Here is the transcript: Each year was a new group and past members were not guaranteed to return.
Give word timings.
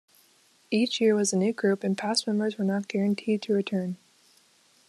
Each 0.71 0.99
year 0.99 1.13
was 1.13 1.31
a 1.31 1.37
new 1.37 1.53
group 1.53 1.83
and 1.83 1.95
past 1.95 2.25
members 2.25 2.57
were 2.57 2.65
not 2.65 2.87
guaranteed 2.87 3.43
to 3.43 3.53
return. 3.53 3.97